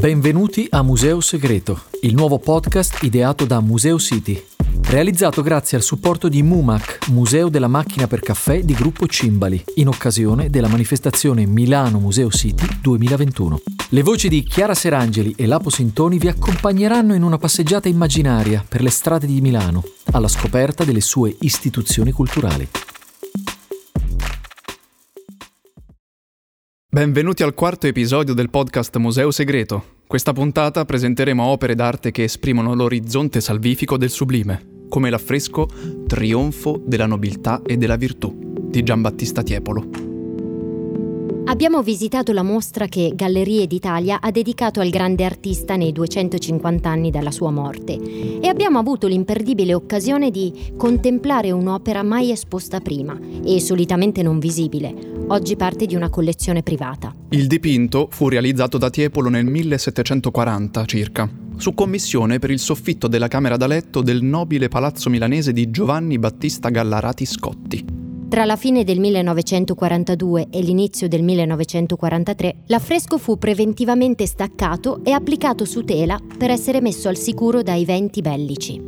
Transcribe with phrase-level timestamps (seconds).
[0.00, 4.42] Benvenuti a Museo Segreto, il nuovo podcast ideato da Museo City,
[4.84, 9.88] realizzato grazie al supporto di MUMAC, Museo della Macchina per Caffè di Gruppo Cimbali, in
[9.88, 13.60] occasione della manifestazione Milano Museo City 2021.
[13.90, 18.80] Le voci di Chiara Serangeli e Lapo Sintoni vi accompagneranno in una passeggiata immaginaria per
[18.80, 22.66] le strade di Milano, alla scoperta delle sue istituzioni culturali.
[26.92, 29.98] Benvenuti al quarto episodio del podcast Museo Segreto.
[30.08, 35.68] Questa puntata presenteremo opere d'arte che esprimono l'orizzonte salvifico del sublime, come l'affresco
[36.08, 38.36] Trionfo della nobiltà e della virtù
[38.68, 40.08] di Giambattista Tiepolo.
[41.44, 47.10] Abbiamo visitato la mostra che Gallerie d'Italia ha dedicato al grande artista nei 250 anni
[47.10, 47.98] dalla sua morte
[48.40, 55.19] e abbiamo avuto l'imperdibile occasione di contemplare un'opera mai esposta prima e solitamente non visibile,
[55.30, 57.14] oggi parte di una collezione privata.
[57.30, 63.28] Il dipinto fu realizzato da Tiepolo nel 1740 circa, su commissione per il soffitto della
[63.28, 67.98] camera da letto del nobile palazzo milanese di Giovanni Battista Gallarati Scotti.
[68.28, 75.64] Tra la fine del 1942 e l'inizio del 1943, l'affresco fu preventivamente staccato e applicato
[75.64, 78.80] su tela per essere messo al sicuro dai venti bellici.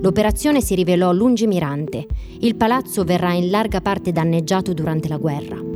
[0.00, 2.06] L'operazione si rivelò lungimirante.
[2.40, 5.67] Il palazzo verrà in larga parte danneggiato durante la guerra.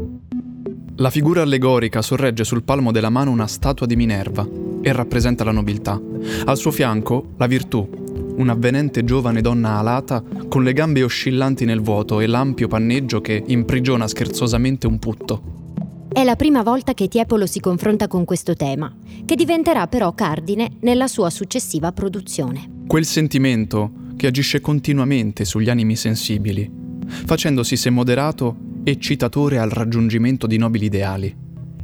[1.02, 4.48] La figura allegorica sorregge sul palmo della mano una statua di Minerva
[4.80, 6.00] e rappresenta la nobiltà.
[6.44, 7.88] Al suo fianco la virtù,
[8.36, 14.06] un'avvenente giovane donna alata con le gambe oscillanti nel vuoto e l'ampio panneggio che imprigiona
[14.06, 16.06] scherzosamente un putto.
[16.12, 20.76] È la prima volta che Tiepolo si confronta con questo tema, che diventerà però cardine
[20.82, 22.84] nella sua successiva produzione.
[22.86, 26.70] Quel sentimento che agisce continuamente sugli animi sensibili,
[27.08, 31.34] facendosi se moderato eccitatore al raggiungimento di nobili ideali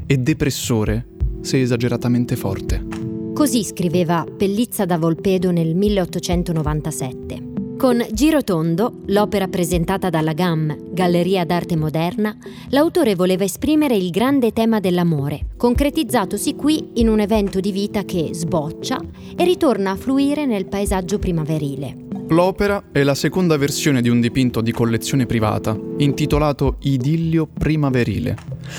[0.06, 1.06] e depressore
[1.40, 2.84] se esageratamente forte.
[3.32, 7.47] Così scriveva Pellizza da Volpedo nel 1897.
[7.78, 12.36] Con Girotondo, l'opera presentata dalla GAM, Galleria d'arte moderna,
[12.70, 18.30] l'autore voleva esprimere il grande tema dell'amore, concretizzatosi qui in un evento di vita che
[18.32, 19.00] sboccia
[19.36, 22.06] e ritorna a fluire nel paesaggio primaverile.
[22.30, 28.36] L'opera è la seconda versione di un dipinto di collezione privata, intitolato Idillio primaverile,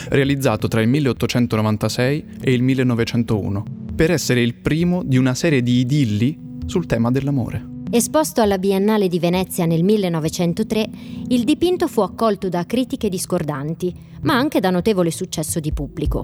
[0.09, 3.63] realizzato tra il 1896 e il 1901
[3.95, 7.68] per essere il primo di una serie di idilli sul tema dell'amore.
[7.91, 10.89] Esposto alla Biennale di Venezia nel 1903,
[11.29, 13.91] il dipinto fu accolto da critiche discordanti,
[14.21, 16.23] ma anche da notevole successo di pubblico.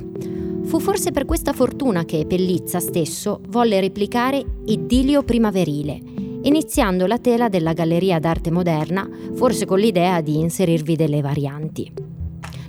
[0.65, 5.99] Fu forse per questa fortuna che Pellizza stesso volle replicare Idilio primaverile,
[6.43, 12.04] iniziando la tela della Galleria d'arte moderna, forse con l'idea di inserirvi delle varianti.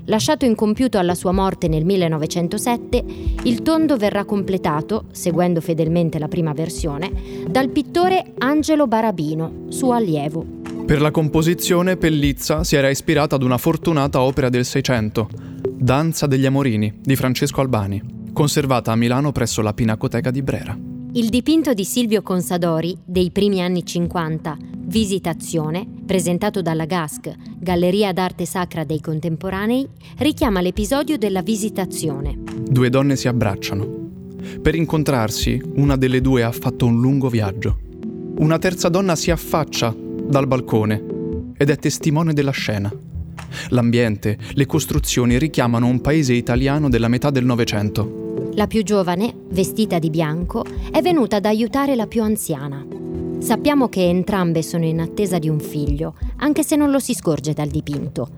[0.08, 3.04] Lasciato incompiuto alla sua morte nel 1907,
[3.42, 7.10] il tondo verrà completato, seguendo fedelmente la prima versione,
[7.48, 10.44] dal pittore Angelo Barabino, suo allievo.
[10.86, 15.28] Per la composizione Pellizza si era ispirata ad una fortunata opera del Seicento,
[15.68, 18.00] Danza degli Amorini, di Francesco Albani,
[18.32, 20.78] conservata a Milano presso la Pinacoteca di Brera.
[21.14, 24.56] Il dipinto di Silvio Consadori dei primi anni 50,
[24.88, 29.86] Visitazione, presentato dalla GASC, Galleria d'arte sacra dei contemporanei,
[30.18, 32.38] richiama l'episodio della visitazione.
[32.66, 34.04] Due donne si abbracciano.
[34.62, 37.78] Per incontrarsi, una delle due ha fatto un lungo viaggio.
[38.38, 41.02] Una terza donna si affaccia dal balcone
[41.56, 42.92] ed è testimone della scena.
[43.70, 48.24] L'ambiente, le costruzioni richiamano un paese italiano della metà del Novecento.
[48.54, 52.84] La più giovane, vestita di bianco, è venuta ad aiutare la più anziana.
[53.46, 57.52] Sappiamo che entrambe sono in attesa di un figlio, anche se non lo si scorge
[57.52, 58.28] dal dipinto.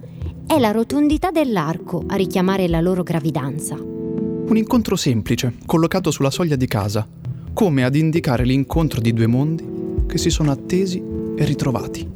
[0.46, 3.74] È la rotondità dell'arco a richiamare la loro gravidanza.
[3.74, 7.08] Un incontro semplice, collocato sulla soglia di casa,
[7.54, 9.64] come ad indicare l'incontro di due mondi
[10.06, 11.02] che si sono attesi
[11.38, 12.06] e ritrovati.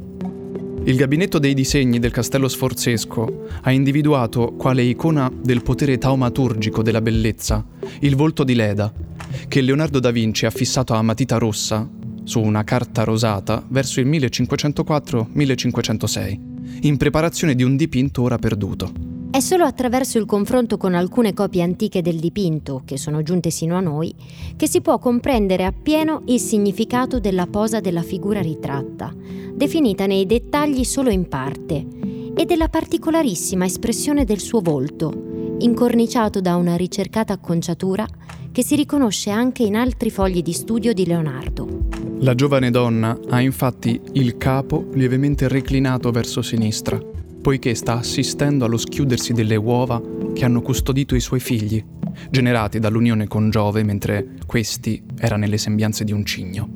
[0.83, 7.01] Il gabinetto dei disegni del castello sforzesco ha individuato quale icona del potere taumaturgico della
[7.01, 7.65] bellezza
[8.01, 8.93] il volto di Leda,
[9.47, 14.07] che Leonardo da Vinci ha fissato a matita rossa su una carta rosata verso il
[14.07, 16.39] 1504-1506,
[16.81, 19.13] in preparazione di un dipinto ora perduto.
[19.33, 23.75] È solo attraverso il confronto con alcune copie antiche del dipinto, che sono giunte sino
[23.75, 24.13] a noi,
[24.55, 29.11] che si può comprendere appieno il significato della posa della figura ritratta,
[29.55, 31.83] definita nei dettagli solo in parte,
[32.35, 38.05] e della particolarissima espressione del suo volto, incorniciato da una ricercata acconciatura
[38.51, 41.72] che si riconosce anche in altri fogli di studio di Leonardo.
[42.23, 48.77] La giovane donna ha infatti il capo lievemente reclinato verso sinistra, poiché sta assistendo allo
[48.77, 50.01] schiudersi delle uova
[50.33, 51.83] che hanno custodito i suoi figli,
[52.29, 56.69] generati dall'unione con Giove mentre questi era nelle sembianze di un cigno.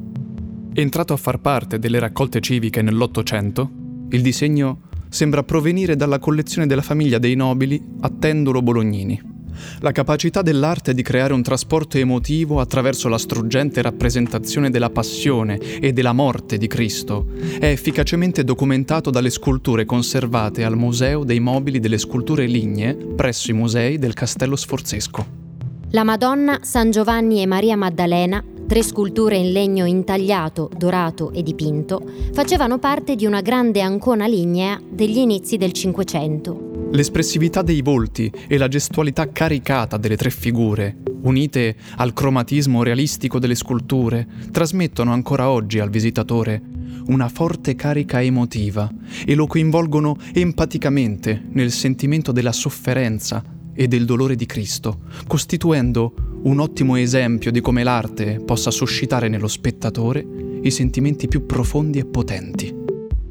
[0.73, 3.71] Entrato a far parte delle raccolte civiche nell'Ottocento,
[4.09, 9.36] il disegno sembra provenire dalla collezione della famiglia dei nobili Attendolo Bolognini.
[9.79, 15.93] La capacità dell'arte di creare un trasporto emotivo attraverso la struggente rappresentazione della passione e
[15.93, 17.27] della morte di Cristo
[17.59, 23.53] è efficacemente documentato dalle sculture conservate al Museo dei Mobili delle Sculture Lignee presso i
[23.53, 25.45] musei del Castello Sforzesco.
[25.91, 32.01] La Madonna, San Giovanni e Maria Maddalena, tre sculture in legno intagliato, dorato e dipinto,
[32.33, 36.66] facevano parte di una grande ancona lignea degli inizi del Cinquecento.
[36.91, 43.55] L'espressività dei volti e la gestualità caricata delle tre figure, unite al cromatismo realistico delle
[43.55, 46.61] sculture, trasmettono ancora oggi al visitatore
[47.07, 48.89] una forte carica emotiva
[49.25, 53.43] e lo coinvolgono empaticamente nel sentimento della sofferenza
[53.73, 56.13] e del dolore di Cristo, costituendo
[56.43, 60.25] un ottimo esempio di come l'arte possa suscitare nello spettatore
[60.61, 62.73] i sentimenti più profondi e potenti.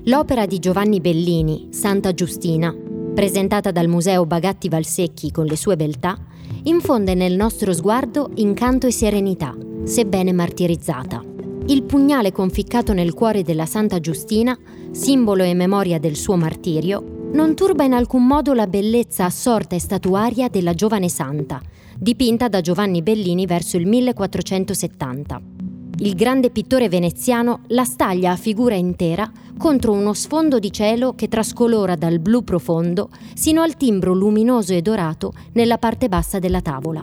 [0.05, 2.73] L'opera di Giovanni Bellini, Santa Giustina,
[3.16, 6.18] presentata dal Museo Bagatti Valsecchi con le sue beltà,
[6.64, 11.24] infonde nel nostro sguardo incanto e serenità, sebbene martirizzata.
[11.68, 14.54] Il pugnale conficcato nel cuore della Santa Giustina,
[14.90, 19.80] simbolo e memoria del suo martirio, non turba in alcun modo la bellezza assorta e
[19.80, 21.58] statuaria della giovane santa,
[21.98, 25.56] dipinta da Giovanni Bellini verso il 1470
[25.98, 31.26] il grande pittore veneziano la staglia a figura intera contro uno sfondo di cielo che
[31.26, 37.02] trascolora dal blu profondo sino al timbro luminoso e dorato nella parte bassa della tavola.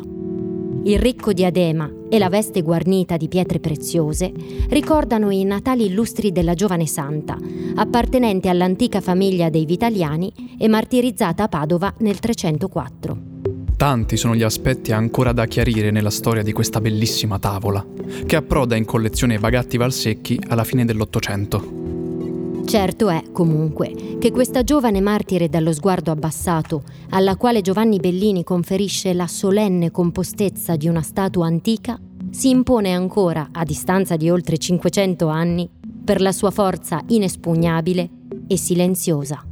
[0.85, 4.31] Il ricco diadema e la veste guarnita di pietre preziose
[4.69, 7.35] ricordano i natali illustri della giovane santa,
[7.75, 13.32] appartenente all'antica famiglia dei Vitaliani e martirizzata a Padova nel 304.
[13.75, 17.85] Tanti sono gli aspetti ancora da chiarire nella storia di questa bellissima tavola,
[18.25, 21.81] che approda in collezione Bagatti Valsecchi alla fine dell'Ottocento.
[22.65, 29.13] Certo è, comunque, che questa giovane martire dallo sguardo abbassato, alla quale Giovanni Bellini conferisce
[29.13, 31.99] la solenne compostezza di una statua antica,
[32.29, 35.69] si impone ancora, a distanza di oltre 500 anni,
[36.03, 38.09] per la sua forza inespugnabile
[38.47, 39.45] e silenziosa.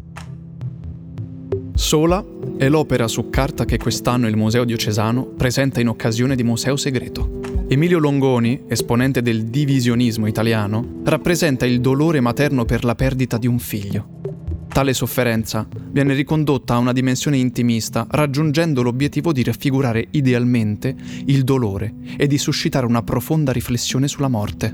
[1.81, 2.23] Sola
[2.57, 7.39] è l'opera su carta che quest'anno il Museo Diocesano presenta in occasione di Museo Segreto.
[7.67, 13.57] Emilio Longoni, esponente del divisionismo italiano, rappresenta il dolore materno per la perdita di un
[13.57, 14.19] figlio.
[14.67, 20.95] Tale sofferenza viene ricondotta a una dimensione intimista, raggiungendo l'obiettivo di raffigurare idealmente
[21.25, 24.73] il dolore e di suscitare una profonda riflessione sulla morte.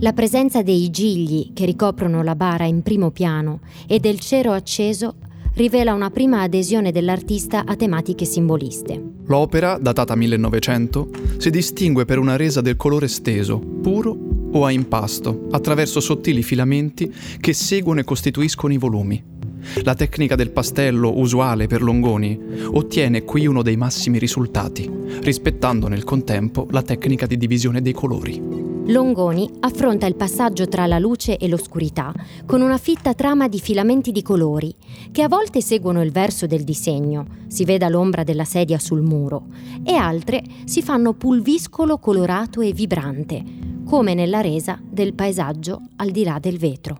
[0.00, 5.14] La presenza dei gigli che ricoprono la bara in primo piano e del cero acceso
[5.54, 9.00] rivela una prima adesione dell'artista a tematiche simboliste.
[9.26, 11.08] L'opera, datata 1900,
[11.38, 14.16] si distingue per una resa del colore steso, puro
[14.52, 19.30] o a impasto, attraverso sottili filamenti che seguono e costituiscono i volumi.
[19.84, 22.38] La tecnica del pastello usuale per Longoni
[22.72, 24.90] ottiene qui uno dei massimi risultati,
[25.20, 28.61] rispettando nel contempo la tecnica di divisione dei colori.
[28.86, 32.12] Longoni affronta il passaggio tra la luce e l'oscurità
[32.44, 34.74] con una fitta trama di filamenti di colori,
[35.12, 39.46] che a volte seguono il verso del disegno, si veda l'ombra della sedia sul muro,
[39.84, 43.44] e altre si fanno pulviscolo colorato e vibrante,
[43.84, 46.98] come nella resa del paesaggio al di là del vetro.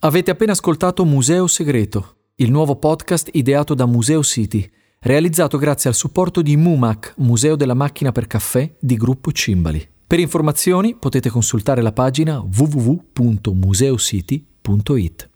[0.00, 4.70] Avete appena ascoltato Museo Segreto, il nuovo podcast ideato da Museo City
[5.02, 9.86] realizzato grazie al supporto di MUMAC, Museo della Macchina per Caffè di Gruppo Cimbali.
[10.06, 15.30] Per informazioni potete consultare la pagina www.museocity.it.